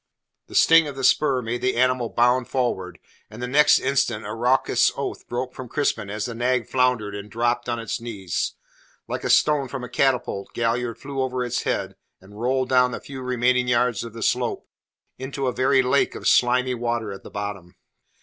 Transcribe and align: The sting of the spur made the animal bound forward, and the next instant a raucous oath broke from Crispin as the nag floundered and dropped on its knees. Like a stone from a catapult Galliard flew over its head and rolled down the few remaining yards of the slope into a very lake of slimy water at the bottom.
The 0.47 0.55
sting 0.55 0.87
of 0.87 0.95
the 0.95 1.03
spur 1.03 1.43
made 1.43 1.61
the 1.61 1.75
animal 1.75 2.09
bound 2.09 2.47
forward, 2.47 2.97
and 3.29 3.39
the 3.39 3.47
next 3.47 3.77
instant 3.77 4.25
a 4.25 4.33
raucous 4.33 4.91
oath 4.97 5.27
broke 5.27 5.53
from 5.53 5.69
Crispin 5.69 6.09
as 6.09 6.25
the 6.25 6.33
nag 6.33 6.67
floundered 6.67 7.13
and 7.13 7.29
dropped 7.29 7.69
on 7.69 7.77
its 7.77 8.01
knees. 8.01 8.55
Like 9.07 9.23
a 9.23 9.29
stone 9.29 9.67
from 9.67 9.83
a 9.83 9.89
catapult 9.89 10.55
Galliard 10.55 10.97
flew 10.97 11.21
over 11.21 11.45
its 11.45 11.61
head 11.69 11.97
and 12.19 12.41
rolled 12.41 12.69
down 12.69 12.89
the 12.89 12.99
few 12.99 13.21
remaining 13.21 13.67
yards 13.67 14.03
of 14.03 14.13
the 14.13 14.23
slope 14.23 14.67
into 15.19 15.45
a 15.45 15.53
very 15.53 15.83
lake 15.83 16.15
of 16.15 16.27
slimy 16.27 16.73
water 16.73 17.11
at 17.11 17.21
the 17.21 17.29
bottom. 17.29 17.75